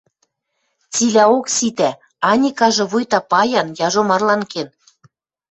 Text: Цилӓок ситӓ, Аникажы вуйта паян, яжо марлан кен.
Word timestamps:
Цилӓок 0.93 1.45
ситӓ, 1.55 1.91
Аникажы 2.29 2.85
вуйта 2.91 3.19
паян, 3.29 3.67
яжо 3.85 4.01
марлан 4.09 4.41
кен. 4.51 4.67